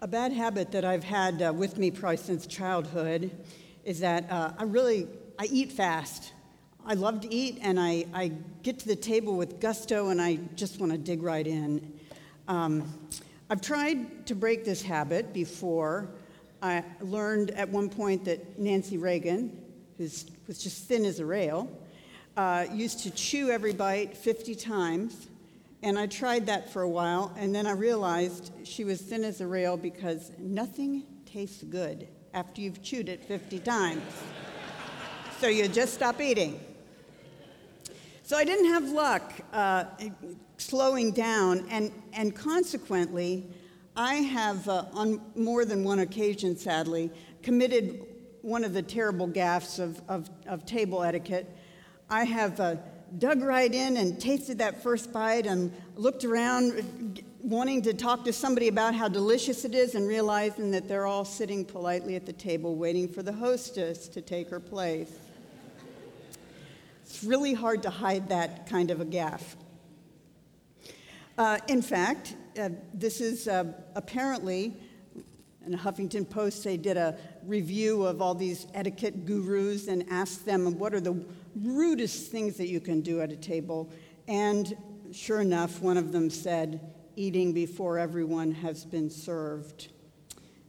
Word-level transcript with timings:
A 0.00 0.06
bad 0.06 0.32
habit 0.32 0.70
that 0.70 0.84
I've 0.84 1.02
had 1.02 1.42
uh, 1.42 1.52
with 1.52 1.76
me 1.76 1.90
probably 1.90 2.18
since 2.18 2.46
childhood 2.46 3.32
is 3.82 3.98
that 3.98 4.30
uh, 4.30 4.52
I 4.56 4.62
really 4.62 5.08
I 5.40 5.46
eat 5.46 5.72
fast. 5.72 6.34
I 6.86 6.94
love 6.94 7.20
to 7.22 7.34
eat, 7.34 7.58
and 7.62 7.80
I, 7.80 8.06
I 8.14 8.30
get 8.62 8.78
to 8.78 8.86
the 8.86 8.94
table 8.94 9.36
with 9.36 9.58
gusto, 9.58 10.10
and 10.10 10.22
I 10.22 10.36
just 10.54 10.78
want 10.78 10.92
to 10.92 10.98
dig 10.98 11.20
right 11.20 11.44
in. 11.44 11.98
Um, 12.46 12.96
I've 13.50 13.60
tried 13.60 14.24
to 14.26 14.36
break 14.36 14.64
this 14.64 14.82
habit 14.82 15.32
before. 15.32 16.08
I 16.62 16.84
learned 17.00 17.50
at 17.50 17.68
one 17.68 17.88
point 17.88 18.24
that 18.26 18.56
Nancy 18.56 18.98
Reagan, 18.98 19.60
who 19.96 20.04
was 20.04 20.62
just 20.62 20.86
thin 20.86 21.06
as 21.06 21.18
a 21.18 21.26
rail, 21.26 21.68
uh, 22.36 22.66
used 22.72 23.00
to 23.00 23.10
chew 23.10 23.50
every 23.50 23.72
bite 23.72 24.16
50 24.16 24.54
times 24.54 25.26
and 25.82 25.98
I 25.98 26.06
tried 26.06 26.46
that 26.46 26.72
for 26.72 26.82
a 26.82 26.88
while, 26.88 27.34
and 27.36 27.54
then 27.54 27.66
I 27.66 27.72
realized 27.72 28.52
she 28.64 28.84
was 28.84 29.00
thin 29.00 29.24
as 29.24 29.40
a 29.40 29.46
rail 29.46 29.76
because 29.76 30.32
nothing 30.38 31.04
tastes 31.24 31.62
good 31.62 32.08
after 32.34 32.60
you've 32.60 32.82
chewed 32.82 33.08
it 33.08 33.24
50 33.24 33.60
times. 33.60 34.02
so 35.40 35.46
you 35.46 35.68
just 35.68 35.94
stop 35.94 36.20
eating. 36.20 36.60
So 38.24 38.36
I 38.36 38.44
didn't 38.44 38.66
have 38.66 38.90
luck 38.90 39.32
uh, 39.52 39.84
slowing 40.58 41.12
down, 41.12 41.66
and, 41.70 41.92
and 42.12 42.34
consequently, 42.34 43.46
I 43.96 44.14
have, 44.16 44.68
uh, 44.68 44.84
on 44.92 45.20
more 45.34 45.64
than 45.64 45.84
one 45.84 46.00
occasion, 46.00 46.56
sadly, 46.56 47.10
committed 47.42 48.04
one 48.42 48.64
of 48.64 48.74
the 48.74 48.82
terrible 48.82 49.28
gaffes 49.28 49.78
of, 49.78 50.00
of, 50.08 50.28
of 50.46 50.66
table 50.66 51.02
etiquette. 51.02 51.56
I 52.10 52.24
have 52.24 52.60
uh, 52.60 52.76
dug 53.16 53.42
right 53.42 53.72
in 53.72 53.96
and 53.96 54.20
tasted 54.20 54.58
that 54.58 54.82
first 54.82 55.12
bite 55.12 55.46
and 55.46 55.72
looked 55.96 56.24
around 56.24 57.22
wanting 57.40 57.80
to 57.80 57.94
talk 57.94 58.24
to 58.24 58.32
somebody 58.32 58.68
about 58.68 58.94
how 58.94 59.08
delicious 59.08 59.64
it 59.64 59.74
is 59.74 59.94
and 59.94 60.06
realizing 60.06 60.70
that 60.70 60.86
they're 60.86 61.06
all 61.06 61.24
sitting 61.24 61.64
politely 61.64 62.14
at 62.16 62.26
the 62.26 62.32
table 62.32 62.76
waiting 62.76 63.08
for 63.08 63.22
the 63.22 63.32
hostess 63.32 64.08
to 64.08 64.20
take 64.20 64.50
her 64.50 64.60
place. 64.60 65.12
It's 67.02 67.24
really 67.24 67.54
hard 67.54 67.82
to 67.84 67.90
hide 67.90 68.28
that 68.28 68.68
kind 68.68 68.90
of 68.90 69.00
a 69.00 69.06
gaffe. 69.06 69.56
Uh, 71.38 71.58
in 71.68 71.80
fact, 71.80 72.34
uh, 72.60 72.68
this 72.92 73.20
is 73.20 73.48
uh, 73.48 73.64
apparently, 73.94 74.76
in 75.64 75.72
the 75.72 75.78
Huffington 75.78 76.28
Post, 76.28 76.64
they 76.64 76.76
did 76.76 76.96
a 76.96 77.16
review 77.46 78.04
of 78.04 78.20
all 78.20 78.34
these 78.34 78.66
etiquette 78.74 79.24
gurus 79.24 79.88
and 79.88 80.04
asked 80.10 80.44
them 80.44 80.78
what 80.78 80.92
are 80.92 81.00
the 81.00 81.24
rudest 81.54 82.30
things 82.30 82.56
that 82.56 82.68
you 82.68 82.80
can 82.80 83.00
do 83.00 83.20
at 83.20 83.30
a 83.30 83.36
table. 83.36 83.90
And 84.26 84.76
sure 85.12 85.40
enough, 85.40 85.80
one 85.80 85.96
of 85.96 86.12
them 86.12 86.30
said, 86.30 86.94
eating 87.16 87.52
before 87.52 87.98
everyone 87.98 88.52
has 88.52 88.84
been 88.84 89.10
served. 89.10 89.88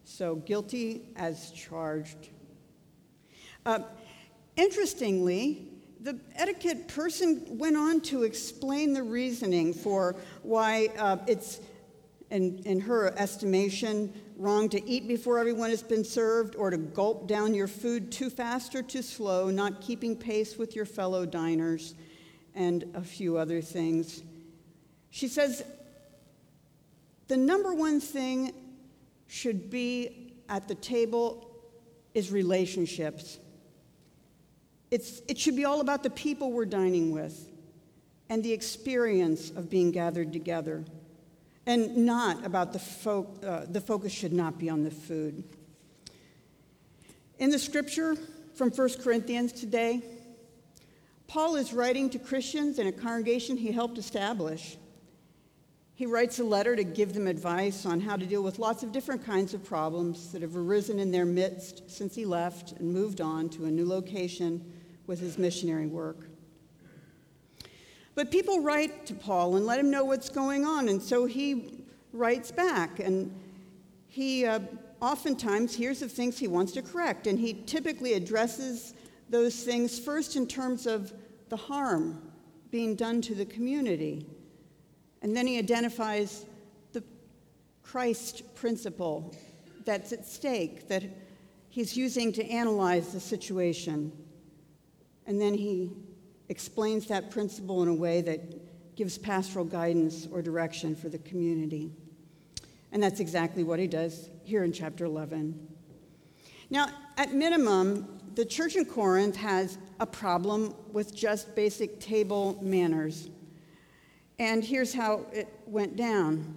So 0.03 0.35
guilty 0.35 1.09
as 1.15 1.51
charged. 1.51 2.29
Uh, 3.65 3.79
interestingly, 4.55 5.67
the 6.01 6.19
etiquette 6.35 6.87
person 6.87 7.45
went 7.49 7.75
on 7.75 8.01
to 8.01 8.23
explain 8.23 8.93
the 8.93 9.03
reasoning 9.03 9.73
for 9.73 10.15
why 10.41 10.89
uh, 10.97 11.17
it's, 11.27 11.59
in, 12.31 12.59
in 12.65 12.79
her 12.79 13.13
estimation, 13.17 14.13
wrong 14.39 14.69
to 14.69 14.89
eat 14.89 15.07
before 15.07 15.37
everyone 15.37 15.69
has 15.69 15.83
been 15.83 16.05
served, 16.05 16.55
or 16.55 16.69
to 16.69 16.77
gulp 16.77 17.27
down 17.27 17.53
your 17.53 17.67
food 17.67 18.11
too 18.11 18.29
fast 18.29 18.73
or 18.73 18.81
too 18.81 19.01
slow, 19.01 19.49
not 19.49 19.81
keeping 19.81 20.15
pace 20.15 20.57
with 20.57 20.75
your 20.75 20.85
fellow 20.85 21.25
diners, 21.25 21.93
and 22.55 22.85
a 22.95 23.01
few 23.01 23.37
other 23.37 23.61
things. 23.61 24.23
She 25.09 25.27
says 25.27 25.63
the 27.27 27.37
number 27.37 27.73
one 27.73 27.99
thing 27.99 28.53
should 29.27 29.69
be 29.69 30.33
at 30.47 30.67
the 30.67 30.75
table 30.75 31.45
is 32.13 32.31
relationships. 32.31 33.37
It's, 34.89 35.21
it 35.27 35.37
should 35.37 35.55
be 35.55 35.65
all 35.65 35.81
about 35.81 36.01
the 36.01 36.09
people 36.09 36.51
we're 36.51 36.65
dining 36.65 37.11
with 37.11 37.47
and 38.29 38.43
the 38.43 38.53
experience 38.53 39.51
of 39.51 39.69
being 39.69 39.91
gathered 39.91 40.33
together 40.33 40.85
and 41.69 41.95
not 41.97 42.43
about 42.43 42.73
the, 42.73 42.79
fo- 42.79 43.27
uh, 43.45 43.63
the 43.69 43.79
focus 43.79 44.11
should 44.11 44.33
not 44.33 44.57
be 44.57 44.71
on 44.71 44.83
the 44.83 44.89
food. 44.89 45.43
In 47.37 47.51
the 47.51 47.59
scripture 47.59 48.15
from 48.55 48.71
1 48.71 48.89
Corinthians 49.03 49.51
today, 49.51 50.01
Paul 51.27 51.57
is 51.57 51.71
writing 51.71 52.09
to 52.09 52.17
Christians 52.17 52.79
in 52.79 52.87
a 52.87 52.91
congregation 52.91 53.55
he 53.55 53.71
helped 53.71 53.99
establish. 53.99 54.77
He 55.93 56.07
writes 56.07 56.39
a 56.39 56.43
letter 56.43 56.75
to 56.75 56.83
give 56.83 57.13
them 57.13 57.27
advice 57.27 57.85
on 57.85 57.99
how 57.99 58.15
to 58.15 58.25
deal 58.25 58.41
with 58.41 58.57
lots 58.57 58.81
of 58.81 58.91
different 58.91 59.23
kinds 59.23 59.53
of 59.53 59.63
problems 59.63 60.31
that 60.31 60.41
have 60.41 60.57
arisen 60.57 60.97
in 60.97 61.11
their 61.11 61.27
midst 61.27 61.87
since 61.87 62.15
he 62.15 62.25
left 62.25 62.71
and 62.71 62.91
moved 62.91 63.21
on 63.21 63.47
to 63.49 63.65
a 63.65 63.69
new 63.69 63.85
location 63.85 64.73
with 65.05 65.19
his 65.19 65.37
missionary 65.37 65.85
work. 65.85 66.28
But 68.19 68.31
people 68.31 68.59
write 68.59 69.05
to 69.05 69.13
Paul 69.13 69.55
and 69.55 69.65
let 69.65 69.79
him 69.79 69.89
know 69.89 70.03
what's 70.03 70.27
going 70.27 70.65
on, 70.65 70.89
and 70.89 71.01
so 71.01 71.23
he 71.23 71.85
writes 72.11 72.51
back. 72.51 72.99
And 72.99 73.33
he 74.07 74.45
uh, 74.45 74.59
oftentimes 74.99 75.73
hears 75.73 76.01
of 76.01 76.11
things 76.11 76.37
he 76.37 76.49
wants 76.49 76.73
to 76.73 76.81
correct, 76.81 77.27
and 77.27 77.39
he 77.39 77.53
typically 77.65 78.15
addresses 78.15 78.93
those 79.29 79.63
things 79.63 79.97
first 79.97 80.35
in 80.35 80.47
terms 80.47 80.85
of 80.85 81.13
the 81.47 81.55
harm 81.55 82.21
being 82.71 82.93
done 82.93 83.21
to 83.21 83.33
the 83.33 83.45
community. 83.45 84.25
And 85.21 85.33
then 85.33 85.47
he 85.47 85.57
identifies 85.57 86.45
the 86.91 87.05
Christ 87.83 88.53
principle 88.53 89.33
that's 89.85 90.11
at 90.11 90.25
stake, 90.25 90.89
that 90.89 91.05
he's 91.69 91.95
using 91.95 92.33
to 92.33 92.45
analyze 92.45 93.13
the 93.13 93.21
situation. 93.21 94.11
And 95.25 95.39
then 95.39 95.53
he 95.53 95.93
explains 96.49 97.05
that 97.07 97.31
principle 97.31 97.83
in 97.83 97.87
a 97.87 97.93
way 97.93 98.21
that 98.21 98.95
gives 98.95 99.17
pastoral 99.17 99.63
guidance 99.63 100.27
or 100.31 100.41
direction 100.41 100.95
for 100.95 101.07
the 101.07 101.19
community. 101.19 101.91
And 102.91 103.01
that's 103.01 103.19
exactly 103.19 103.63
what 103.63 103.79
he 103.79 103.87
does 103.87 104.29
here 104.43 104.63
in 104.63 104.73
chapter 104.73 105.05
11. 105.05 105.67
Now, 106.71 106.89
at 107.17 107.33
minimum, 107.33 108.19
the 108.35 108.45
church 108.45 108.75
in 108.75 108.85
Corinth 108.85 109.35
has 109.35 109.77
a 109.99 110.05
problem 110.05 110.75
with 110.91 111.15
just 111.15 111.55
basic 111.55 111.99
table 111.99 112.59
manners. 112.61 113.29
And 114.39 114.63
here's 114.63 114.93
how 114.93 115.25
it 115.31 115.47
went 115.65 115.95
down. 115.95 116.55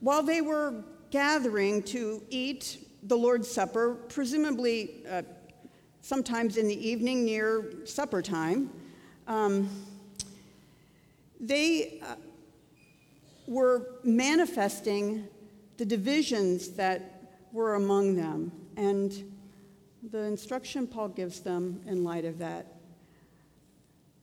While 0.00 0.22
they 0.22 0.40
were 0.40 0.84
gathering 1.10 1.82
to 1.84 2.22
eat 2.28 2.86
the 3.02 3.16
Lord's 3.16 3.50
Supper, 3.50 3.94
presumably 4.08 5.04
uh, 5.08 5.22
sometimes 6.00 6.56
in 6.56 6.68
the 6.68 6.88
evening 6.88 7.24
near 7.24 7.72
supper 7.84 8.20
time, 8.20 8.70
um, 9.26 9.68
they 11.40 12.00
uh, 12.02 12.16
were 13.46 13.86
manifesting 14.02 15.28
the 15.76 15.84
divisions 15.84 16.70
that 16.70 17.38
were 17.52 17.74
among 17.74 18.16
them. 18.16 18.52
And 18.76 19.12
the 20.10 20.22
instruction 20.22 20.86
Paul 20.86 21.08
gives 21.08 21.40
them 21.40 21.80
in 21.86 22.04
light 22.04 22.24
of 22.24 22.38
that 22.38 22.76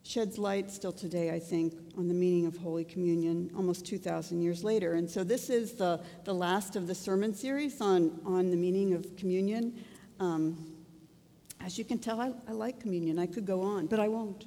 sheds 0.04 0.38
light 0.38 0.70
still 0.70 0.92
today, 0.92 1.32
I 1.32 1.40
think, 1.40 1.74
on 1.98 2.08
the 2.08 2.14
meaning 2.14 2.46
of 2.46 2.58
Holy 2.58 2.84
Communion 2.84 3.50
almost 3.56 3.86
2,000 3.86 4.42
years 4.42 4.64
later. 4.64 4.94
And 4.94 5.10
so 5.10 5.24
this 5.24 5.50
is 5.50 5.74
the, 5.74 6.02
the 6.26 6.34
last 6.34 6.76
of 6.76 6.88
the 6.88 6.96
sermon 6.96 7.34
series 7.34 7.80
on, 7.80 8.20
on 8.26 8.52
the 8.52 8.58
meaning 8.58 8.94
of 8.94 9.16
communion. 9.16 9.84
Um, 10.20 10.74
as 11.62 11.78
you 11.78 11.86
can 11.86 12.00
tell, 12.00 12.20
I, 12.20 12.34
I 12.48 12.52
like 12.52 12.82
communion. 12.82 13.18
I 13.18 13.26
could 13.26 13.46
go 13.46 13.62
on, 13.62 13.88
but 13.88 14.00
I 14.00 14.10
won't. 14.10 14.46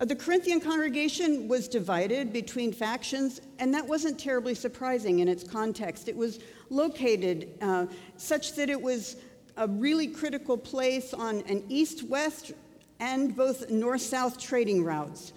Uh, 0.00 0.04
the 0.04 0.16
Corinthian 0.16 0.60
congregation 0.60 1.46
was 1.46 1.68
divided 1.68 2.32
between 2.32 2.72
factions, 2.72 3.40
and 3.60 3.72
that 3.72 3.86
wasn't 3.86 4.18
terribly 4.18 4.54
surprising 4.54 5.20
in 5.20 5.28
its 5.28 5.44
context. 5.44 6.08
It 6.08 6.16
was 6.16 6.40
located 6.68 7.56
uh, 7.62 7.86
such 8.16 8.54
that 8.54 8.68
it 8.68 8.80
was 8.80 9.16
a 9.56 9.68
really 9.68 10.08
critical 10.08 10.58
place 10.58 11.14
on 11.14 11.42
an 11.42 11.64
east 11.68 12.02
west 12.08 12.52
and 12.98 13.36
both 13.36 13.70
north 13.70 14.00
south 14.00 14.36
trading 14.38 14.82
routes. 14.82 15.32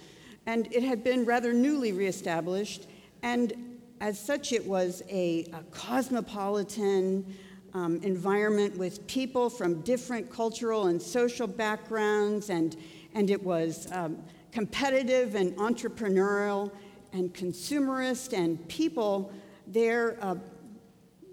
And 0.48 0.74
it 0.74 0.82
had 0.82 1.04
been 1.04 1.24
rather 1.24 1.54
newly 1.54 1.92
reestablished, 1.92 2.88
and 3.22 3.54
as 4.02 4.20
such, 4.20 4.54
it 4.54 4.66
was 4.66 5.04
a, 5.10 5.46
a 5.54 5.62
cosmopolitan 5.72 7.36
um, 7.74 7.98
environment 8.02 8.76
with 8.76 9.06
people 9.06 9.52
from 9.52 9.82
different 9.82 10.32
cultural 10.32 10.88
and 10.88 11.00
social 11.00 11.48
backgrounds, 11.48 12.50
and, 12.50 12.76
and 13.14 13.30
it 13.30 13.44
was. 13.44 13.88
Um, 13.92 14.18
competitive 14.58 15.36
and 15.36 15.56
entrepreneurial 15.58 16.72
and 17.14 17.32
consumerist, 17.32 18.36
and 18.36 18.68
people 18.68 19.32
there, 19.68 20.18
uh, 20.20 20.34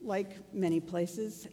like 0.02 0.36
many 0.52 0.78
places, 0.78 1.48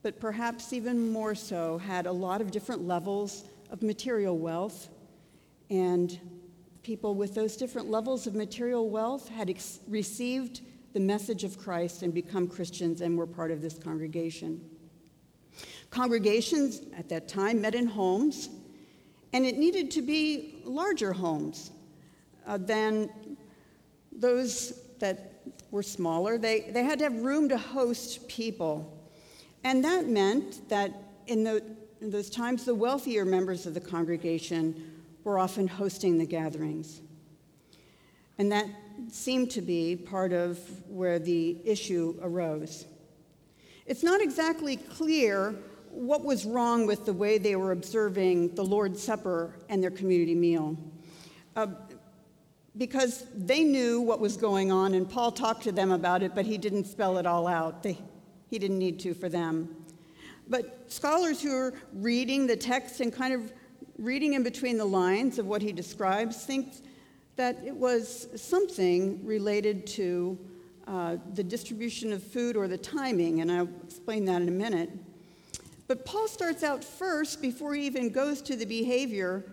but 0.00 0.18
perhaps 0.18 0.72
even 0.72 1.12
more 1.12 1.34
so, 1.34 1.76
had 1.76 2.06
a 2.06 2.10
lot 2.10 2.40
of 2.40 2.50
different 2.50 2.86
levels 2.88 3.44
of 3.70 3.82
material 3.82 4.38
wealth. 4.38 4.88
And 5.68 6.18
people 6.82 7.14
with 7.14 7.34
those 7.34 7.58
different 7.58 7.90
levels 7.90 8.26
of 8.26 8.34
material 8.34 8.88
wealth 8.88 9.28
had 9.28 9.50
ex- 9.50 9.80
received 9.88 10.62
the 10.94 11.00
message 11.00 11.44
of 11.44 11.58
Christ 11.58 12.02
and 12.02 12.14
become 12.14 12.48
Christians 12.48 13.02
and 13.02 13.18
were 13.18 13.26
part 13.26 13.50
of 13.50 13.60
this 13.60 13.78
congregation. 13.78 14.62
Congregations 15.90 16.80
at 16.96 17.10
that 17.10 17.28
time 17.28 17.60
met 17.60 17.74
in 17.74 17.86
homes, 17.86 18.48
and 19.32 19.46
it 19.46 19.56
needed 19.56 19.90
to 19.92 20.02
be 20.02 20.56
larger 20.64 21.12
homes 21.12 21.70
uh, 22.46 22.58
than 22.58 23.10
those 24.10 24.80
that 24.98 25.42
were 25.70 25.82
smaller. 25.82 26.38
They, 26.38 26.60
they 26.70 26.84
had 26.84 26.98
to 26.98 27.04
have 27.04 27.16
room 27.16 27.48
to 27.48 27.58
host 27.58 28.28
people. 28.28 28.98
And 29.64 29.84
that 29.84 30.06
meant 30.06 30.68
that 30.68 30.92
in, 31.26 31.44
the, 31.44 31.62
in 32.00 32.10
those 32.10 32.28
times, 32.28 32.64
the 32.64 32.74
wealthier 32.74 33.24
members 33.24 33.66
of 33.66 33.74
the 33.74 33.80
congregation 33.80 34.92
were 35.24 35.38
often 35.38 35.66
hosting 35.66 36.18
the 36.18 36.26
gatherings. 36.26 37.00
And 38.38 38.50
that 38.52 38.66
seemed 39.08 39.50
to 39.52 39.62
be 39.62 39.96
part 39.96 40.32
of 40.32 40.58
where 40.88 41.18
the 41.18 41.56
issue 41.64 42.18
arose. 42.22 42.86
It's 43.86 44.02
not 44.02 44.20
exactly 44.20 44.76
clear 44.76 45.54
what 45.92 46.24
was 46.24 46.44
wrong 46.46 46.86
with 46.86 47.04
the 47.04 47.12
way 47.12 47.38
they 47.38 47.54
were 47.54 47.72
observing 47.72 48.54
the 48.54 48.64
Lord's 48.64 49.02
Supper 49.02 49.54
and 49.68 49.82
their 49.82 49.90
community 49.90 50.34
meal. 50.34 50.76
Uh, 51.54 51.66
because 52.76 53.26
they 53.36 53.62
knew 53.62 54.00
what 54.00 54.18
was 54.18 54.38
going 54.38 54.72
on, 54.72 54.94
and 54.94 55.08
Paul 55.08 55.30
talked 55.30 55.62
to 55.64 55.72
them 55.72 55.92
about 55.92 56.22
it, 56.22 56.34
but 56.34 56.46
he 56.46 56.56
didn't 56.56 56.86
spell 56.86 57.18
it 57.18 57.26
all 57.26 57.46
out. 57.46 57.82
They, 57.82 57.98
he 58.48 58.58
didn't 58.58 58.78
need 58.78 58.98
to 59.00 59.12
for 59.12 59.28
them. 59.28 59.76
But 60.48 60.90
scholars 60.90 61.42
who 61.42 61.54
are 61.54 61.74
reading 61.92 62.46
the 62.46 62.56
text 62.56 63.00
and 63.00 63.12
kind 63.12 63.34
of 63.34 63.52
reading 63.98 64.32
in 64.32 64.42
between 64.42 64.78
the 64.78 64.86
lines 64.86 65.38
of 65.38 65.46
what 65.46 65.60
he 65.60 65.72
describes 65.72 66.44
think 66.44 66.74
that 67.36 67.58
it 67.64 67.74
was 67.74 68.28
something 68.34 69.24
related 69.24 69.86
to 69.86 70.38
uh, 70.86 71.16
the 71.34 71.44
distribution 71.44 72.12
of 72.12 72.22
food 72.22 72.56
or 72.56 72.66
the 72.68 72.78
timing, 72.78 73.40
and 73.40 73.52
I'll 73.52 73.68
explain 73.84 74.24
that 74.24 74.42
in 74.42 74.48
a 74.48 74.52
minute. 74.52 74.90
But 75.88 76.04
Paul 76.04 76.28
starts 76.28 76.62
out 76.62 76.84
first, 76.84 77.42
before 77.42 77.74
he 77.74 77.86
even 77.86 78.10
goes 78.10 78.40
to 78.42 78.56
the 78.56 78.64
behavior, 78.64 79.44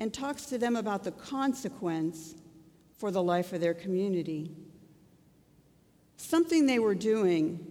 and 0.00 0.12
talks 0.12 0.46
to 0.46 0.58
them 0.58 0.76
about 0.76 1.02
the 1.04 1.10
consequence 1.10 2.34
for 2.98 3.10
the 3.10 3.22
life 3.22 3.52
of 3.52 3.60
their 3.60 3.74
community. 3.74 4.50
Something 6.16 6.66
they 6.66 6.78
were 6.78 6.94
doing 6.94 7.64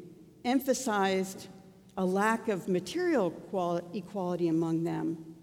emphasized 0.43 1.47
a 1.97 2.05
lack 2.05 2.47
of 2.47 2.67
material 2.67 3.33
equality 3.93 4.47
among 4.47 4.83
them, 4.83 5.35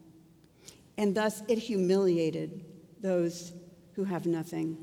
and 0.97 1.15
thus 1.15 1.43
it 1.49 1.59
humiliated 1.59 2.65
those 3.01 3.53
who 3.95 4.05
have 4.05 4.27
nothing. 4.27 4.79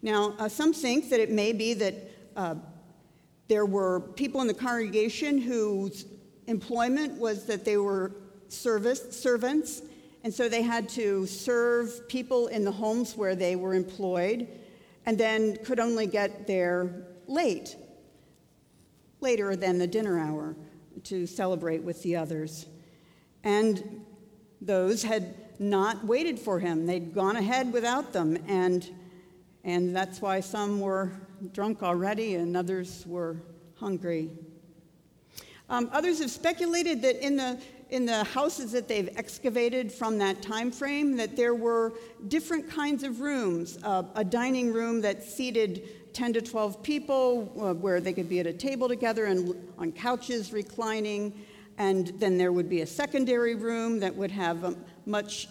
Now, 0.00 0.34
uh, 0.38 0.48
some 0.48 0.72
think 0.72 1.10
that 1.10 1.20
it 1.20 1.30
may 1.30 1.52
be 1.52 1.74
that 1.74 1.94
uh, 2.36 2.54
there 3.48 3.66
were 3.66 4.00
people 4.00 4.40
in 4.42 4.46
the 4.46 4.54
congregation 4.54 5.38
whose 5.38 6.04
employment 6.46 7.18
was 7.18 7.44
that 7.46 7.64
they 7.64 7.78
were 7.78 8.12
service 8.48 9.18
servants, 9.18 9.82
and 10.22 10.32
so 10.32 10.48
they 10.48 10.62
had 10.62 10.88
to 10.90 11.26
serve 11.26 12.08
people 12.08 12.48
in 12.48 12.64
the 12.64 12.72
homes 12.72 13.16
where 13.16 13.34
they 13.34 13.56
were 13.56 13.74
employed, 13.74 14.46
and 15.06 15.16
then 15.16 15.56
could 15.64 15.80
only 15.80 16.06
get 16.06 16.46
there 16.46 17.06
late, 17.26 17.76
later 19.20 19.56
than 19.56 19.78
the 19.78 19.86
dinner 19.86 20.18
hour, 20.18 20.54
to 21.04 21.26
celebrate 21.26 21.82
with 21.82 22.02
the 22.02 22.16
others. 22.16 22.66
And 23.44 24.04
those 24.60 25.02
had 25.02 25.34
not 25.58 26.04
waited 26.04 26.38
for 26.38 26.58
him. 26.58 26.86
They'd 26.86 27.14
gone 27.14 27.36
ahead 27.36 27.72
without 27.72 28.12
them, 28.12 28.38
and, 28.46 28.88
and 29.64 29.96
that's 29.96 30.20
why 30.20 30.40
some 30.40 30.80
were 30.80 31.12
drunk 31.52 31.82
already 31.82 32.34
and 32.34 32.56
others 32.56 33.04
were 33.06 33.36
hungry. 33.76 34.30
Um, 35.70 35.90
others 35.92 36.20
have 36.20 36.30
speculated 36.30 37.02
that 37.02 37.24
in 37.24 37.36
the, 37.36 37.60
in 37.90 38.06
the 38.06 38.24
houses 38.24 38.72
that 38.72 38.88
they've 38.88 39.10
excavated 39.16 39.92
from 39.92 40.18
that 40.18 40.40
time 40.40 40.70
frame, 40.70 41.16
that 41.16 41.36
there 41.36 41.54
were 41.54 41.92
different 42.28 42.70
kinds 42.70 43.02
of 43.02 43.20
rooms. 43.20 43.78
Uh, 43.82 44.04
a 44.14 44.24
dining 44.24 44.72
room 44.72 45.00
that 45.02 45.22
seated 45.22 46.14
10 46.14 46.32
to 46.32 46.40
12 46.40 46.82
people, 46.82 47.52
uh, 47.60 47.74
where 47.74 48.00
they 48.00 48.12
could 48.12 48.28
be 48.28 48.40
at 48.40 48.46
a 48.46 48.52
table 48.52 48.88
together 48.88 49.26
and 49.26 49.54
on 49.78 49.92
couches 49.92 50.52
reclining. 50.52 51.44
And 51.76 52.08
then 52.18 52.38
there 52.38 52.50
would 52.50 52.68
be 52.68 52.80
a 52.80 52.86
secondary 52.86 53.54
room 53.54 54.00
that 54.00 54.14
would 54.16 54.30
have 54.30 54.64
um, 54.64 54.76
much 55.06 55.48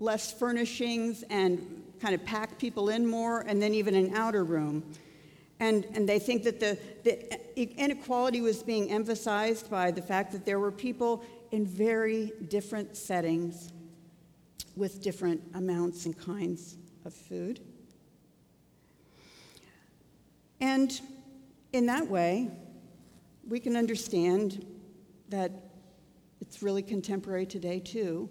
less 0.00 0.32
furnishings 0.32 1.22
and 1.30 1.83
kind 2.04 2.14
of 2.14 2.22
pack 2.26 2.58
people 2.58 2.90
in 2.90 3.06
more, 3.06 3.40
and 3.48 3.62
then 3.62 3.72
even 3.72 3.94
an 3.94 4.14
outer 4.14 4.44
room. 4.44 4.84
And, 5.58 5.86
and 5.94 6.06
they 6.06 6.18
think 6.18 6.42
that 6.42 6.60
the, 6.60 6.78
the 7.02 7.62
inequality 7.78 8.42
was 8.42 8.62
being 8.62 8.90
emphasized 8.90 9.70
by 9.70 9.90
the 9.90 10.02
fact 10.02 10.30
that 10.32 10.44
there 10.44 10.60
were 10.60 10.70
people 10.70 11.24
in 11.50 11.64
very 11.64 12.30
different 12.48 12.94
settings 12.94 13.72
with 14.76 15.02
different 15.02 15.40
amounts 15.54 16.04
and 16.04 16.18
kinds 16.18 16.76
of 17.06 17.14
food. 17.14 17.60
And 20.60 21.00
in 21.72 21.86
that 21.86 22.06
way, 22.06 22.50
we 23.48 23.60
can 23.60 23.76
understand 23.76 24.66
that 25.30 25.52
it's 26.42 26.62
really 26.62 26.82
contemporary 26.82 27.46
today, 27.46 27.80
too. 27.80 28.28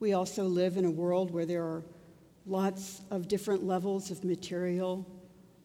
We 0.00 0.14
also 0.14 0.44
live 0.44 0.78
in 0.78 0.86
a 0.86 0.90
world 0.90 1.30
where 1.30 1.44
there 1.44 1.62
are 1.62 1.84
lots 2.48 3.02
of 3.10 3.28
different 3.28 3.64
levels 3.64 4.10
of 4.10 4.24
material 4.24 5.06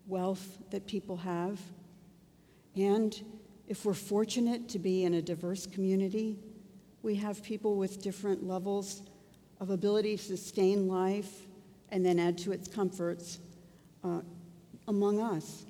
wealth 0.07 0.57
that 0.69 0.85
people 0.85 1.17
have. 1.17 1.59
And 2.75 3.19
if 3.67 3.85
we're 3.85 3.93
fortunate 3.93 4.67
to 4.69 4.79
be 4.79 5.05
in 5.05 5.13
a 5.13 5.21
diverse 5.21 5.65
community, 5.65 6.37
we 7.01 7.15
have 7.15 7.41
people 7.41 7.75
with 7.75 8.01
different 8.01 8.45
levels 8.45 9.01
of 9.59 9.69
ability 9.69 10.17
to 10.17 10.23
sustain 10.23 10.87
life 10.87 11.47
and 11.89 12.05
then 12.05 12.19
add 12.19 12.37
to 12.39 12.51
its 12.51 12.67
comforts 12.67 13.39
uh, 14.03 14.19
among 14.87 15.21
us. 15.21 15.65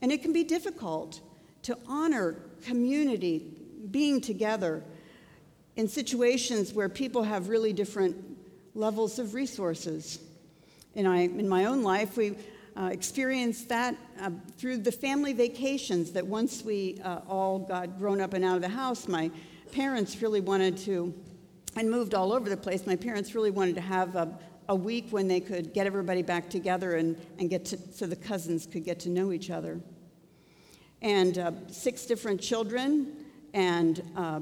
And 0.00 0.10
it 0.10 0.22
can 0.22 0.32
be 0.32 0.42
difficult 0.42 1.20
to 1.62 1.78
honor 1.86 2.36
community, 2.64 3.46
being 3.90 4.20
together 4.20 4.82
in 5.76 5.86
situations 5.86 6.72
where 6.72 6.88
people 6.88 7.22
have 7.22 7.48
really 7.48 7.72
different 7.72 8.31
levels 8.74 9.18
of 9.18 9.34
resources. 9.34 10.18
And 10.94 11.06
I, 11.08 11.20
in 11.20 11.48
my 11.48 11.66
own 11.66 11.82
life, 11.82 12.16
we 12.16 12.36
uh, 12.76 12.90
experienced 12.92 13.68
that 13.68 13.96
uh, 14.20 14.30
through 14.58 14.78
the 14.78 14.92
family 14.92 15.32
vacations 15.32 16.12
that 16.12 16.26
once 16.26 16.62
we 16.62 17.00
uh, 17.04 17.20
all 17.28 17.58
got 17.58 17.98
grown 17.98 18.20
up 18.20 18.34
and 18.34 18.44
out 18.44 18.56
of 18.56 18.62
the 18.62 18.68
house, 18.68 19.08
my 19.08 19.30
parents 19.72 20.20
really 20.22 20.40
wanted 20.40 20.76
to, 20.76 21.14
and 21.76 21.90
moved 21.90 22.14
all 22.14 22.32
over 22.32 22.48
the 22.48 22.56
place, 22.56 22.86
my 22.86 22.96
parents 22.96 23.34
really 23.34 23.50
wanted 23.50 23.74
to 23.74 23.80
have 23.80 24.16
a, 24.16 24.38
a 24.68 24.74
week 24.74 25.06
when 25.10 25.28
they 25.28 25.40
could 25.40 25.72
get 25.72 25.86
everybody 25.86 26.22
back 26.22 26.48
together 26.48 26.96
and, 26.96 27.16
and 27.38 27.50
get 27.50 27.64
to, 27.66 27.78
so 27.92 28.06
the 28.06 28.16
cousins 28.16 28.66
could 28.66 28.84
get 28.84 29.00
to 29.00 29.08
know 29.08 29.32
each 29.32 29.50
other. 29.50 29.80
And 31.00 31.38
uh, 31.38 31.52
six 31.68 32.06
different 32.06 32.40
children, 32.40 33.16
and 33.54 34.02
uh, 34.16 34.40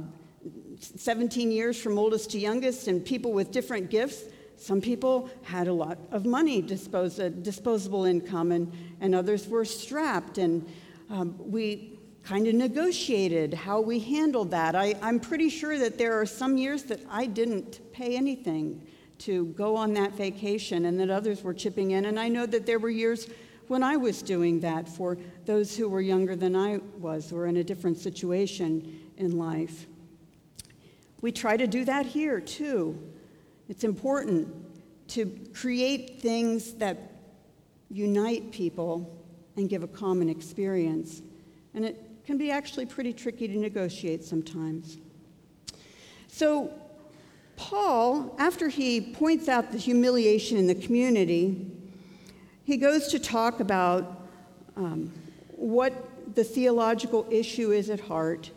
17 0.78 1.50
years 1.50 1.80
from 1.80 1.98
oldest 1.98 2.30
to 2.30 2.38
youngest, 2.38 2.88
and 2.88 3.04
people 3.04 3.32
with 3.32 3.50
different 3.50 3.90
gifts. 3.90 4.24
Some 4.56 4.80
people 4.80 5.30
had 5.42 5.68
a 5.68 5.72
lot 5.72 5.98
of 6.10 6.26
money, 6.26 6.60
uh, 6.60 7.28
disposable 7.42 8.04
income, 8.04 8.52
and, 8.52 8.72
and 9.00 9.14
others 9.14 9.48
were 9.48 9.64
strapped. 9.64 10.38
And 10.38 10.66
um, 11.08 11.34
we 11.38 11.98
kind 12.22 12.46
of 12.46 12.54
negotiated 12.54 13.54
how 13.54 13.80
we 13.80 13.98
handled 13.98 14.50
that. 14.50 14.74
I, 14.74 14.94
I'm 15.02 15.18
pretty 15.18 15.48
sure 15.48 15.78
that 15.78 15.98
there 15.98 16.20
are 16.20 16.26
some 16.26 16.56
years 16.56 16.84
that 16.84 17.00
I 17.10 17.26
didn't 17.26 17.80
pay 17.92 18.16
anything 18.16 18.86
to 19.20 19.46
go 19.46 19.76
on 19.76 19.92
that 19.94 20.12
vacation 20.14 20.86
and 20.86 20.98
that 21.00 21.10
others 21.10 21.42
were 21.42 21.54
chipping 21.54 21.92
in. 21.92 22.06
And 22.06 22.18
I 22.18 22.28
know 22.28 22.46
that 22.46 22.66
there 22.66 22.78
were 22.78 22.90
years 22.90 23.28
when 23.68 23.82
I 23.82 23.96
was 23.96 24.22
doing 24.22 24.60
that 24.60 24.88
for 24.88 25.16
those 25.44 25.76
who 25.76 25.88
were 25.88 26.00
younger 26.00 26.36
than 26.36 26.56
I 26.56 26.80
was 26.98 27.32
or 27.32 27.46
in 27.46 27.58
a 27.58 27.64
different 27.64 27.98
situation 27.98 29.00
in 29.16 29.38
life. 29.38 29.86
We 31.20 31.32
try 31.32 31.56
to 31.56 31.66
do 31.66 31.84
that 31.84 32.06
here 32.06 32.40
too. 32.40 32.98
It's 33.68 33.84
important 33.84 34.48
to 35.08 35.26
create 35.54 36.20
things 36.20 36.74
that 36.74 37.12
unite 37.90 38.52
people 38.52 39.16
and 39.56 39.68
give 39.68 39.82
a 39.82 39.88
common 39.88 40.28
experience. 40.28 41.22
And 41.74 41.84
it 41.84 42.00
can 42.24 42.38
be 42.38 42.50
actually 42.50 42.86
pretty 42.86 43.12
tricky 43.12 43.48
to 43.48 43.58
negotiate 43.58 44.24
sometimes. 44.24 44.98
So, 46.28 46.72
Paul, 47.56 48.34
after 48.38 48.68
he 48.68 49.00
points 49.00 49.48
out 49.48 49.72
the 49.72 49.78
humiliation 49.78 50.56
in 50.56 50.66
the 50.66 50.74
community, 50.74 51.70
he 52.64 52.76
goes 52.76 53.08
to 53.08 53.18
talk 53.18 53.60
about 53.60 54.28
um, 54.76 55.12
what 55.50 55.92
the 56.34 56.44
theological 56.44 57.26
issue 57.30 57.72
is 57.72 57.90
at 57.90 58.00
heart, 58.00 58.50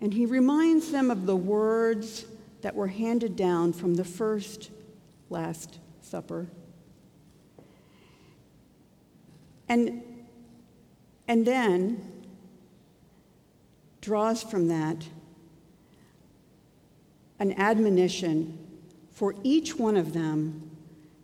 and 0.00 0.14
he 0.14 0.26
reminds 0.26 0.90
them 0.90 1.10
of 1.10 1.26
the 1.26 1.36
words 1.36 2.24
that 2.62 2.74
were 2.74 2.88
handed 2.88 3.36
down 3.36 3.72
from 3.72 3.94
the 3.94 4.04
first 4.04 4.70
Last 5.28 5.78
Supper. 6.02 6.48
And, 9.68 10.02
and 11.28 11.46
then 11.46 12.02
draws 14.00 14.42
from 14.42 14.68
that 14.68 15.06
an 17.38 17.52
admonition 17.58 18.58
for 19.12 19.34
each 19.42 19.78
one 19.78 19.96
of 19.96 20.12
them 20.12 20.70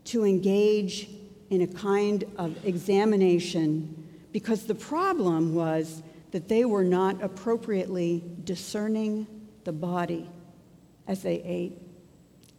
to 0.04 0.24
engage 0.24 1.08
in 1.50 1.62
a 1.62 1.66
kind 1.66 2.24
of 2.38 2.64
examination 2.64 4.06
because 4.32 4.64
the 4.64 4.74
problem 4.74 5.54
was 5.54 6.02
that 6.36 6.48
they 6.48 6.66
were 6.66 6.84
not 6.84 7.22
appropriately 7.22 8.22
discerning 8.44 9.26
the 9.64 9.72
body 9.72 10.28
as 11.08 11.22
they 11.22 11.36
ate 11.36 11.80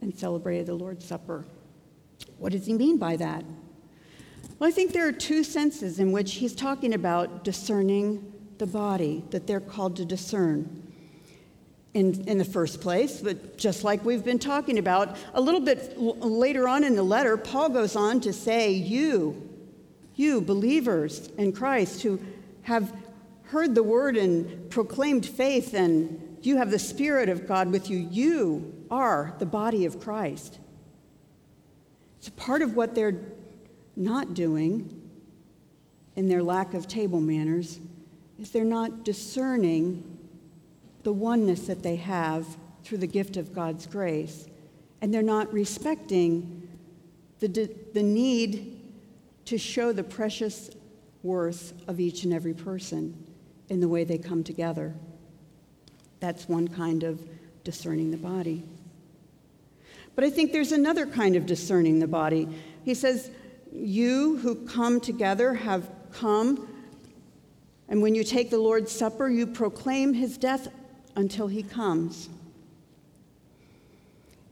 and 0.00 0.12
celebrated 0.12 0.66
the 0.66 0.74
Lord's 0.74 1.06
Supper. 1.06 1.44
What 2.38 2.50
does 2.50 2.66
he 2.66 2.72
mean 2.72 2.98
by 2.98 3.14
that? 3.14 3.44
Well, 4.58 4.68
I 4.68 4.72
think 4.72 4.92
there 4.92 5.06
are 5.06 5.12
two 5.12 5.44
senses 5.44 6.00
in 6.00 6.10
which 6.10 6.34
he's 6.34 6.56
talking 6.56 6.92
about 6.92 7.44
discerning 7.44 8.32
the 8.58 8.66
body, 8.66 9.22
that 9.30 9.46
they're 9.46 9.60
called 9.60 9.94
to 9.98 10.04
discern. 10.04 10.82
In, 11.94 12.28
in 12.28 12.36
the 12.36 12.44
first 12.44 12.80
place, 12.80 13.20
but 13.20 13.56
just 13.56 13.84
like 13.84 14.04
we've 14.04 14.24
been 14.24 14.40
talking 14.40 14.78
about, 14.78 15.16
a 15.34 15.40
little 15.40 15.60
bit 15.60 15.94
l- 15.96 16.16
later 16.18 16.68
on 16.68 16.82
in 16.82 16.96
the 16.96 17.02
letter, 17.02 17.36
Paul 17.36 17.68
goes 17.68 17.94
on 17.94 18.20
to 18.22 18.32
say, 18.32 18.72
You, 18.72 19.48
you 20.16 20.40
believers 20.40 21.28
in 21.38 21.52
Christ 21.52 22.02
who 22.02 22.20
have 22.62 22.92
heard 23.48 23.74
the 23.74 23.82
word 23.82 24.16
and 24.16 24.70
proclaimed 24.70 25.24
faith, 25.24 25.74
and 25.74 26.38
you 26.42 26.58
have 26.58 26.70
the 26.70 26.78
Spirit 26.78 27.28
of 27.28 27.46
God 27.46 27.70
with 27.70 27.88
you, 27.88 27.98
you 28.10 28.86
are 28.90 29.34
the 29.38 29.46
body 29.46 29.86
of 29.86 30.00
Christ. 30.00 30.58
So, 32.20 32.30
part 32.32 32.62
of 32.62 32.76
what 32.76 32.94
they're 32.94 33.18
not 33.96 34.34
doing 34.34 35.02
in 36.14 36.28
their 36.28 36.42
lack 36.42 36.74
of 36.74 36.86
table 36.86 37.20
manners 37.20 37.80
is 38.38 38.50
they're 38.50 38.64
not 38.64 39.04
discerning 39.04 40.18
the 41.02 41.12
oneness 41.12 41.66
that 41.68 41.82
they 41.82 41.96
have 41.96 42.46
through 42.84 42.98
the 42.98 43.06
gift 43.06 43.36
of 43.36 43.54
God's 43.54 43.86
grace, 43.86 44.46
and 45.00 45.12
they're 45.12 45.22
not 45.22 45.52
respecting 45.52 46.68
the, 47.38 47.48
the 47.94 48.02
need 48.02 48.80
to 49.46 49.56
show 49.56 49.92
the 49.92 50.04
precious 50.04 50.70
worth 51.22 51.72
of 51.88 51.98
each 51.98 52.24
and 52.24 52.34
every 52.34 52.52
person 52.52 53.27
in 53.68 53.80
the 53.80 53.88
way 53.88 54.04
they 54.04 54.18
come 54.18 54.42
together. 54.42 54.94
That's 56.20 56.48
one 56.48 56.68
kind 56.68 57.02
of 57.02 57.20
discerning 57.64 58.10
the 58.10 58.16
body. 58.16 58.64
But 60.14 60.24
I 60.24 60.30
think 60.30 60.52
there's 60.52 60.72
another 60.72 61.06
kind 61.06 61.36
of 61.36 61.46
discerning 61.46 62.00
the 62.00 62.08
body. 62.08 62.48
He 62.84 62.94
says, 62.94 63.30
You 63.72 64.38
who 64.38 64.66
come 64.66 65.00
together 65.00 65.54
have 65.54 65.88
come, 66.12 66.68
and 67.88 68.02
when 68.02 68.14
you 68.14 68.24
take 68.24 68.50
the 68.50 68.58
Lord's 68.58 68.90
Supper, 68.90 69.28
you 69.28 69.46
proclaim 69.46 70.14
his 70.14 70.36
death 70.36 70.68
until 71.14 71.46
he 71.46 71.62
comes. 71.62 72.28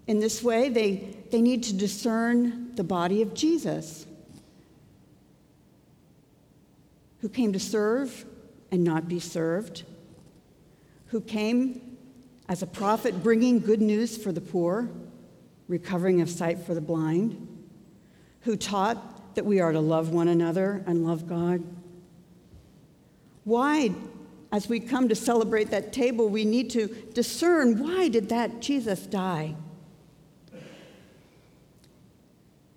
In 0.07 0.21
this 0.21 0.43
way, 0.43 0.69
they, 0.69 1.17
they 1.31 1.43
need 1.43 1.65
to 1.65 1.75
discern 1.75 2.75
the 2.77 2.85
body 2.85 3.23
of 3.23 3.35
Jesus, 3.35 4.07
who 7.21 7.29
came 7.29 7.53
to 7.53 7.59
serve 7.59 8.25
and 8.71 8.83
not 8.85 9.09
be 9.09 9.21
served, 9.21 9.85
who 11.07 11.21
came 11.21 11.97
as 12.49 12.63
a 12.63 12.67
prophet 12.67 13.23
bringing 13.23 13.61
good 13.61 13.81
news 13.81 14.17
for 14.17 14.33
the 14.33 14.41
poor 14.41 14.89
recovering 15.69 16.21
of 16.21 16.31
sight 16.31 16.59
for 16.61 16.75
the 16.75 16.81
blind, 16.81 17.49
who 18.43 18.57
taught 18.57 19.35
that 19.35 19.45
we 19.45 19.61
are 19.61 19.73
to 19.73 19.81
love 19.81 20.11
one 20.11 20.29
another 20.29 20.85
and 20.87 21.05
love 21.05 21.29
God. 21.29 21.63
Why, 23.45 23.95
as 24.53 24.69
we 24.69 24.81
come 24.81 25.09
to 25.09 25.15
celebrate 25.15 25.71
that 25.71 25.93
table, 25.93 26.29
we 26.29 26.45
need 26.45 26.71
to 26.71 26.87
discern 27.15 27.79
why 27.79 28.09
did 28.09 28.29
that 28.29 28.61
Jesus 28.61 29.07
die? 29.07 29.55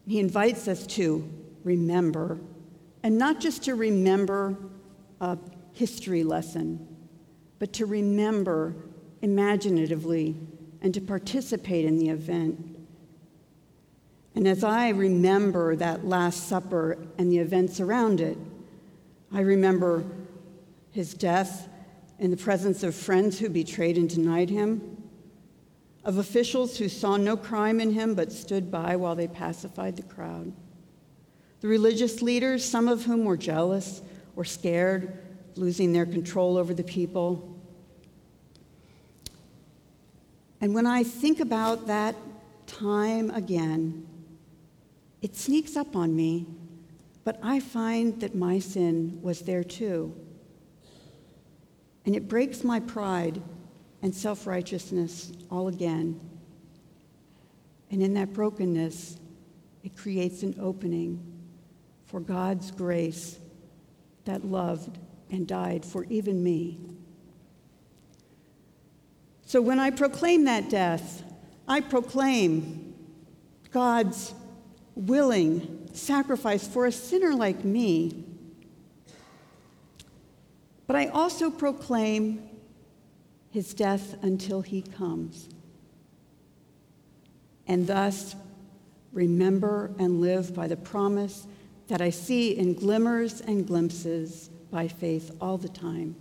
He 0.08 0.19
invites 0.19 0.67
us 0.67 0.88
to 0.88 1.29
remember, 1.63 2.39
and 3.03 3.17
not 3.17 3.39
just 3.39 3.63
to 3.65 3.75
remember 3.75 4.58
a 5.22 5.38
history 5.80 6.26
lesson, 6.26 6.86
but 7.58 7.72
to 7.72 7.86
remember 7.86 8.76
imaginatively 9.22 10.36
and 10.82 10.94
to 10.94 11.00
participate 11.00 11.86
in 11.86 11.98
the 11.98 12.10
event. 12.10 12.78
And 14.36 14.46
as 14.46 14.62
I 14.62 14.90
remember 14.90 15.78
that 15.78 16.06
Last 16.06 16.50
Supper 16.50 16.98
and 17.18 17.32
the 17.32 17.38
events 17.38 17.80
around 17.80 18.20
it, 18.20 18.38
I 19.32 19.40
remember 19.40 20.04
his 20.92 21.14
death 21.14 21.70
in 22.20 22.30
the 22.30 22.36
presence 22.36 22.84
of 22.84 22.94
friends 22.94 23.40
who 23.40 23.48
betrayed 23.48 23.98
and 23.98 24.10
denied 24.10 24.50
him, 24.50 25.02
of 26.04 26.18
officials 26.18 26.78
who 26.78 26.90
saw 26.90 27.16
no 27.16 27.38
crime 27.38 27.80
in 27.80 27.94
him 27.94 28.16
but 28.16 28.34
stood 28.34 28.70
by 28.70 28.98
while 28.98 29.16
they 29.16 29.30
pacified 29.30 29.96
the 29.96 30.04
crowd, 30.04 30.52
the 31.62 31.70
religious 31.70 32.22
leaders, 32.22 32.66
some 32.66 32.90
of 32.90 33.06
whom 33.06 33.24
were 33.24 33.38
jealous 33.38 34.02
or 34.36 34.44
scared, 34.44 35.18
losing 35.56 35.94
their 35.94 36.06
control 36.06 36.58
over 36.58 36.74
the 36.74 36.84
people. 36.84 37.56
And 40.62 40.74
when 40.74 40.86
I 40.86 41.03
think 41.03 41.39
about 41.39 41.88
that 41.88 42.15
time 42.68 43.32
again, 43.32 44.06
it 45.22 45.36
sneaks 45.36 45.75
up 45.75 45.96
on 45.96 46.15
me, 46.15 46.48
but 47.24 47.39
I 47.44 47.60
find 47.60 48.20
that 48.22 48.36
my 48.36 48.60
sin 48.60 49.20
was 49.22 49.41
there 49.41 49.63
too. 49.63 50.15
And 52.06 52.15
it 52.15 52.27
breaks 52.27 52.63
my 52.63 52.79
pride 52.79 53.41
and 54.01 54.13
self 54.13 54.48
righteousness 54.48 55.32
all 55.51 55.68
again. 55.68 56.20
And 57.91 58.01
in 58.01 58.13
that 58.13 58.34
brokenness, 58.34 59.18
it 59.84 59.96
creates 59.96 60.44
an 60.44 60.56
opening 60.60 61.24
for 62.06 62.20
God's 62.20 62.72
grace 62.72 63.39
that 64.25 64.46
loved 64.46 64.98
and 65.32 65.48
died 65.48 65.86
for 65.86 66.06
even 66.06 66.44
me. 66.44 66.80
So 69.46 69.62
when 69.62 69.80
I 69.80 69.90
proclaim 69.90 70.46
that 70.46 70.70
death, 70.70 71.24
I 71.68 71.82
proclaim 71.82 72.94
God's 73.72 74.34
willing 74.96 75.90
sacrifice 75.94 76.68
for 76.68 76.86
a 76.86 76.92
sinner 76.92 77.34
like 77.34 77.64
me. 77.64 78.26
But 80.88 80.96
I 80.96 81.08
also 81.08 81.50
proclaim 81.50 82.48
his 83.52 83.74
death 83.74 84.22
until 84.24 84.62
he 84.62 84.82
comes. 84.82 85.50
And 87.68 87.88
thus 87.88 88.36
remember 89.14 89.92
and 90.00 90.22
live 90.22 90.54
by 90.54 90.68
the 90.68 90.78
promise 90.78 91.48
that 91.88 92.02
I 92.02 92.10
see 92.10 92.56
in 92.56 92.74
glimmers 92.74 93.42
and 93.42 93.66
glimpses 93.66 94.50
by 94.72 94.88
faith 94.88 95.36
all 95.42 95.58
the 95.58 95.70
time. 95.70 96.16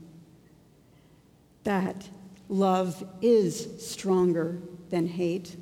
That 1.64 2.08
love 2.48 3.04
is 3.20 3.84
stronger 3.84 4.60
than 4.90 5.06
hate, 5.06 5.56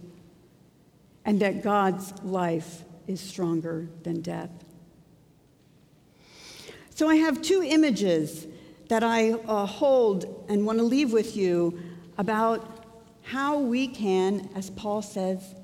and 1.24 1.40
that 1.40 1.62
God's 1.62 2.12
life 2.22 2.84
is 3.06 3.20
stronger 3.20 3.88
than 4.02 4.20
death. 4.20 4.50
So 6.90 7.08
I 7.08 7.16
have 7.16 7.42
two 7.42 7.62
images 7.62 8.46
that 8.88 9.02
I 9.02 9.32
uh, 9.32 9.66
hold 9.66 10.46
and 10.48 10.64
want 10.64 10.78
to 10.78 10.84
leave 10.84 11.12
with 11.12 11.36
you 11.36 11.78
about 12.18 12.86
how 13.22 13.58
we 13.58 13.88
can, 13.88 14.48
as 14.54 14.70
Paul 14.70 15.02
says, 15.02 15.54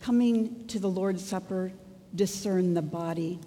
coming 0.00 0.66
to 0.66 0.78
the 0.78 0.90
Lord's 0.90 1.24
Supper, 1.24 1.72
discern 2.14 2.74
the 2.74 2.82
body. 2.82 3.38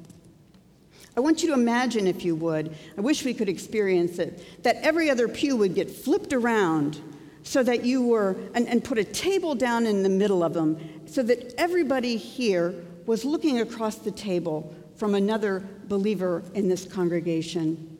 I 1.17 1.19
want 1.19 1.41
you 1.41 1.47
to 1.49 1.55
imagine, 1.55 2.05
if 2.05 2.23
you 2.23 2.35
would, 2.35 2.75
I 2.95 3.01
wish 3.01 3.25
we 3.25 3.33
could 3.33 3.49
experience 3.49 4.19
it, 4.19 4.63
that 4.63 4.75
every 4.83 5.09
other 5.09 5.27
pew 5.27 5.57
would 5.57 5.73
get 5.73 5.89
flipped 5.89 6.31
around 6.31 7.01
so 7.41 7.63
that 7.63 7.83
you 7.83 8.05
were, 8.05 8.37
and, 8.53 8.67
and 8.67 8.83
put 8.83 8.99
a 8.99 9.03
table 9.03 9.55
down 9.55 9.87
in 9.87 10.03
the 10.03 10.09
middle 10.09 10.43
of 10.43 10.53
them, 10.53 10.77
so 11.07 11.23
that 11.23 11.55
everybody 11.57 12.17
here 12.17 12.75
was 13.07 13.25
looking 13.25 13.61
across 13.61 13.95
the 13.95 14.11
table 14.11 14.75
from 14.95 15.15
another 15.15 15.67
believer 15.85 16.43
in 16.53 16.69
this 16.69 16.85
congregation. 16.85 17.97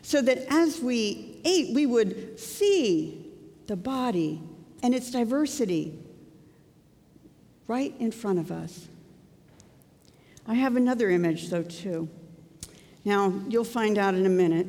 So 0.00 0.20
that 0.22 0.46
as 0.52 0.80
we 0.80 1.40
ate, 1.44 1.72
we 1.72 1.86
would 1.86 2.40
see 2.40 3.30
the 3.68 3.76
body 3.76 4.42
and 4.82 4.92
its 4.92 5.12
diversity 5.12 5.96
right 7.68 7.94
in 8.00 8.10
front 8.10 8.40
of 8.40 8.50
us. 8.50 8.88
I 10.46 10.54
have 10.54 10.76
another 10.76 11.10
image, 11.10 11.48
though, 11.48 11.62
too. 11.62 12.08
Now, 13.04 13.32
you'll 13.48 13.64
find 13.64 13.98
out 13.98 14.14
in 14.14 14.26
a 14.26 14.30
minute. 14.30 14.66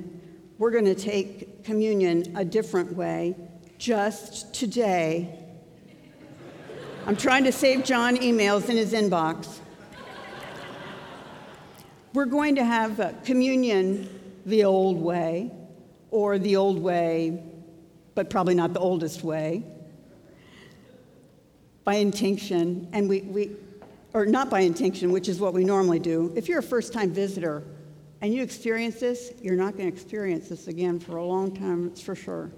We're 0.57 0.71
going 0.71 0.85
to 0.85 0.95
take 0.95 1.63
communion 1.63 2.35
a 2.35 2.45
different 2.45 2.95
way 2.95 3.35
just 3.77 4.53
today 4.53 5.43
I'm 7.05 7.17
trying 7.17 7.43
to 7.43 7.51
save 7.51 7.83
John 7.83 8.15
emails 8.15 8.69
in 8.69 8.77
his 8.77 8.93
inbox. 8.93 9.59
we're 12.13 12.23
going 12.23 12.55
to 12.55 12.63
have 12.63 12.97
uh, 12.97 13.11
communion 13.25 14.07
the 14.45 14.63
old 14.63 15.01
way, 15.01 15.51
or 16.11 16.39
the 16.39 16.55
old 16.55 16.81
way, 16.81 17.43
but 18.15 18.29
probably 18.29 18.55
not 18.55 18.71
the 18.71 18.79
oldest 18.79 19.21
way, 19.21 19.65
by 21.83 21.95
intinction, 21.95 22.87
and 22.93 23.09
we, 23.09 23.19
we 23.23 23.51
or 24.13 24.25
not 24.25 24.49
by 24.49 24.61
intinction, 24.61 25.11
which 25.11 25.27
is 25.27 25.39
what 25.39 25.53
we 25.53 25.63
normally 25.63 25.99
do. 25.99 26.31
If 26.35 26.47
you're 26.47 26.59
a 26.59 26.63
first 26.63 26.93
time 26.93 27.11
visitor 27.11 27.63
and 28.21 28.33
you 28.33 28.43
experience 28.43 28.99
this, 28.99 29.33
you're 29.41 29.55
not 29.55 29.75
going 29.75 29.89
to 29.89 29.93
experience 29.93 30.49
this 30.49 30.67
again 30.67 30.99
for 30.99 31.17
a 31.17 31.25
long 31.25 31.55
time, 31.55 31.87
it's 31.87 32.01
for 32.01 32.15
sure. 32.15 32.51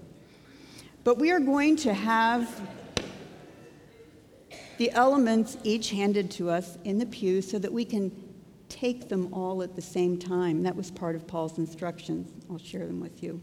But 1.03 1.17
we 1.17 1.31
are 1.31 1.39
going 1.39 1.75
to 1.77 1.93
have 1.93 2.61
the 4.77 4.91
elements 4.91 5.57
each 5.63 5.91
handed 5.91 6.29
to 6.31 6.49
us 6.49 6.77
in 6.83 6.97
the 6.97 7.05
pew 7.05 7.41
so 7.41 7.57
that 7.59 7.71
we 7.71 7.85
can 7.85 8.11
take 8.67 9.07
them 9.07 9.33
all 9.33 9.63
at 9.63 9.75
the 9.75 9.81
same 9.81 10.17
time. 10.17 10.63
That 10.63 10.75
was 10.75 10.91
part 10.91 11.15
of 11.15 11.25
Paul's 11.25 11.57
instructions. 11.57 12.31
I'll 12.49 12.57
share 12.57 12.85
them 12.85 12.99
with 12.99 13.23
you. 13.23 13.41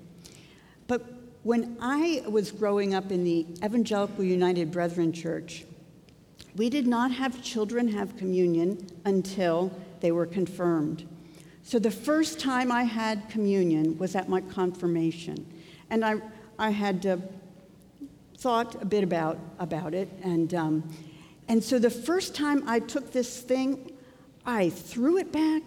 But 0.86 1.06
when 1.42 1.76
I 1.80 2.22
was 2.28 2.50
growing 2.50 2.94
up 2.94 3.10
in 3.10 3.24
the 3.24 3.46
Evangelical 3.64 4.24
United 4.24 4.70
Brethren 4.70 5.12
Church, 5.12 5.64
we 6.56 6.68
did 6.68 6.86
not 6.86 7.10
have 7.12 7.42
children 7.42 7.88
have 7.88 8.16
communion 8.16 8.86
until 9.04 9.72
they 10.00 10.12
were 10.12 10.26
confirmed. 10.26 11.08
So 11.62 11.78
the 11.78 11.90
first 11.90 12.40
time 12.40 12.70
I 12.72 12.82
had 12.82 13.28
communion 13.28 13.96
was 13.96 14.14
at 14.14 14.28
my 14.28 14.40
confirmation. 14.40 15.46
And 15.90 16.04
I, 16.04 16.16
I 16.58 16.70
had 16.70 17.06
uh, 17.06 17.16
thought 18.36 18.80
a 18.82 18.84
bit 18.84 19.04
about, 19.04 19.38
about 19.58 19.94
it. 19.94 20.08
And, 20.22 20.52
um, 20.54 20.94
and 21.48 21.62
so 21.62 21.78
the 21.78 21.90
first 21.90 22.34
time 22.34 22.68
I 22.68 22.80
took 22.80 23.12
this 23.12 23.40
thing, 23.40 23.92
I 24.44 24.70
threw 24.70 25.18
it 25.18 25.32
back. 25.32 25.62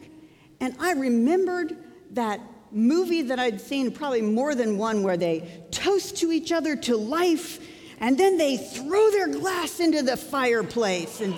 And 0.59 0.75
I 0.79 0.91
remembered 0.91 1.77
that 2.11 2.41
movie 2.71 3.21
that 3.23 3.39
I'd 3.39 3.61
seen, 3.61 3.91
probably 3.91 4.21
more 4.21 4.53
than 4.53 4.77
one, 4.77 5.01
where 5.01 5.17
they 5.17 5.63
toast 5.71 6.17
to 6.17 6.31
each 6.31 6.51
other 6.51 6.75
to 6.75 6.97
life 6.97 7.59
and 7.99 8.17
then 8.17 8.37
they 8.37 8.57
throw 8.57 9.09
their 9.11 9.27
glass 9.27 9.79
into 9.79 10.01
the 10.01 10.17
fireplace. 10.17 11.21
And, 11.21 11.35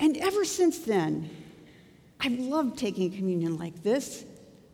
and 0.00 0.16
ever 0.16 0.44
since 0.44 0.78
then, 0.78 1.30
I've 2.20 2.38
loved 2.38 2.78
taking 2.78 3.12
communion 3.12 3.58
like 3.58 3.82
this 3.82 4.24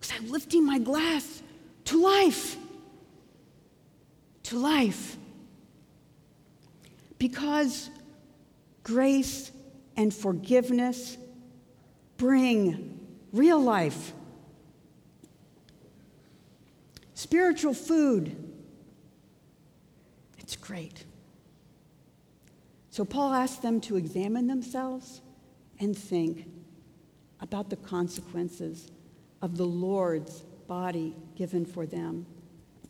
because 0.00 0.18
I'm 0.18 0.30
lifting 0.30 0.64
my 0.64 0.78
glass 0.78 1.42
to 1.86 2.02
life. 2.02 2.56
To 4.44 4.58
life. 4.58 5.16
Because 7.18 7.90
grace 8.82 9.52
and 9.96 10.12
forgiveness 10.12 11.16
bring 12.16 12.98
real 13.32 13.60
life. 13.60 14.12
Spiritual 17.14 17.74
food 17.74 18.43
it's 20.44 20.56
great. 20.56 21.06
So 22.90 23.02
Paul 23.02 23.32
asked 23.32 23.62
them 23.62 23.80
to 23.80 23.96
examine 23.96 24.46
themselves 24.46 25.22
and 25.80 25.96
think 25.96 26.46
about 27.40 27.70
the 27.70 27.76
consequences 27.76 28.90
of 29.40 29.56
the 29.56 29.64
Lord's 29.64 30.42
body 30.68 31.16
given 31.34 31.64
for 31.64 31.86
them 31.86 32.26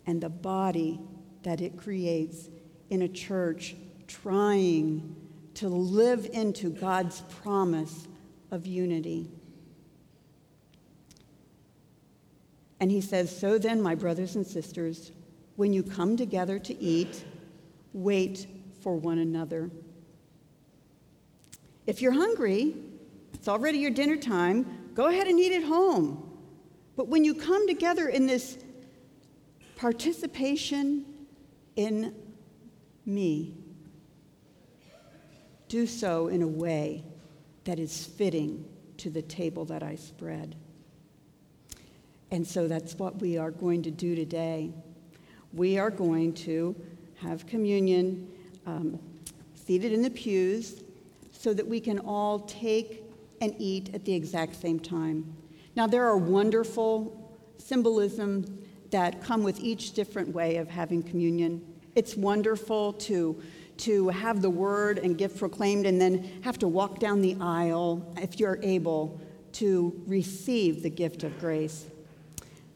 and 0.05 0.21
the 0.21 0.29
body 0.29 0.99
that 1.45 1.61
it 1.61 1.77
creates 1.77 2.49
in 2.91 3.03
a 3.03 3.09
church 3.09 3.77
trying 4.09 5.15
to 5.55 5.69
live 5.69 6.29
into 6.33 6.71
God's 6.71 7.21
promise 7.41 8.09
of 8.51 8.67
unity. 8.67 9.31
And 12.81 12.91
he 12.91 13.01
says, 13.01 13.31
So 13.35 13.59
then, 13.59 13.81
my 13.81 13.95
brothers 13.95 14.35
and 14.35 14.45
sisters, 14.45 15.13
when 15.55 15.73
you 15.73 15.85
come 15.85 16.17
together 16.17 16.59
to 16.59 16.77
eat, 16.83 17.25
wait 17.95 18.47
for 18.83 18.97
one 18.97 19.19
another. 19.19 19.71
If 21.87 22.03
you're 22.03 22.13
hungry, 22.13 22.75
it's 23.33 23.49
already 23.49 23.79
your 23.79 23.91
dinner 23.91 24.17
time, 24.17 24.91
go 24.95 25.07
ahead 25.07 25.27
and 25.27 25.39
eat 25.39 25.55
at 25.55 25.65
home. 25.65 26.31
But 26.97 27.09
when 27.09 27.25
you 27.25 27.35
come 27.35 27.67
together 27.67 28.09
in 28.09 28.27
this 28.27 28.59
participation 29.77 31.05
in 31.77 32.15
me, 33.07 33.55
do 35.69 35.87
so 35.87 36.29
in 36.29 36.43
a 36.43 36.47
way 36.47 37.05
that 37.65 37.79
is 37.79 38.05
fitting 38.05 38.65
to 38.99 39.11
the 39.11 39.23
table 39.23 39.65
that 39.67 39.83
I 39.83 39.97
spread. 39.97 40.55
And 42.31 42.47
so 42.47 42.69
that's 42.69 42.95
what 42.95 43.21
we 43.21 43.39
are 43.39 43.51
going 43.51 43.83
to 43.83 43.91
do 43.91 44.15
today. 44.15 44.73
We 45.53 45.79
are 45.79 45.91
going 45.91 46.35
to 46.35 46.75
have 47.25 47.47
communion 47.47 48.29
um, 48.67 48.99
seated 49.55 49.93
in 49.93 50.03
the 50.03 50.11
pews 50.11 50.83
so 51.33 51.55
that 51.55 51.67
we 51.67 51.81
can 51.81 51.99
all 52.01 52.41
take 52.41 53.03
and 53.41 53.55
eat 53.59 53.95
at 53.95 54.05
the 54.05 54.13
exact 54.13 54.55
same 54.55 54.79
time. 54.79 55.35
Now, 55.75 55.87
there 55.87 56.05
are 56.05 56.17
wonderful 56.17 57.35
symbolisms 57.59 58.51
that 58.91 59.23
come 59.23 59.43
with 59.43 59.59
each 59.61 59.93
different 59.93 60.29
way 60.29 60.57
of 60.57 60.69
having 60.69 61.03
communion. 61.03 61.65
It's 61.95 62.15
wonderful 62.15 62.93
to, 62.93 63.43
to 63.79 64.09
have 64.11 64.43
the 64.43 64.51
word 64.51 64.99
and 64.99 65.17
gift 65.17 65.39
proclaimed 65.39 65.87
and 65.87 66.01
then 66.01 66.41
have 66.43 66.59
to 66.59 66.69
walk 66.69 67.01
down 67.01 67.23
the 67.23 67.37
aisle, 67.41 68.15
if 68.21 68.39
you're 68.39 68.61
able, 68.63 69.21
to 69.53 70.01
receive 70.07 70.83
the 70.83 70.91
gift 70.91 71.25
of 71.25 71.39
grace. 71.39 71.87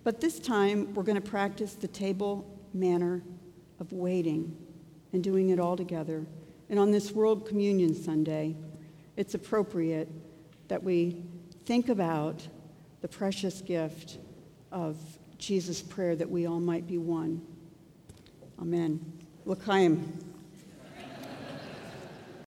But 0.05 0.21
this 0.21 0.39
time, 0.39 0.95
we're 0.95 1.03
going 1.03 1.21
to 1.21 1.31
practice 1.31 1.75
the 1.75 1.89
table 1.89 2.47
manner 2.73 3.23
of 3.81 3.93
waiting 3.93 4.57
and 5.13 5.23
doing 5.23 5.51
it 5.51 5.59
all 5.59 5.77
together. 5.77 6.27
And 6.69 6.79
on 6.79 6.91
this 6.91 7.13
World 7.13 7.47
Communion 7.47 7.95
Sunday, 7.95 8.57
it's 9.17 9.35
appropriate 9.35 10.09
that 10.69 10.83
we 10.83 11.23
think 11.65 11.89
about 11.89 12.47
the 13.01 13.09
precious 13.09 13.61
gift 13.61 14.19
of 14.71 14.97
Jesus' 15.39 15.83
prayer 15.83 16.17
that 16.17 16.31
we 16.31 16.47
all 16.47 16.61
might 16.61 16.87
be 16.87 16.99
one. 16.99 17.41
Amen. 18.61 19.01
L'chaim. 19.47 20.28